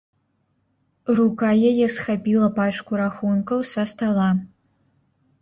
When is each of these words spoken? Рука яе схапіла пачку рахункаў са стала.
Рука 1.19 1.49
яе 1.73 1.87
схапіла 1.97 2.47
пачку 2.57 2.91
рахункаў 3.03 3.59
са 3.75 3.87
стала. 3.95 4.29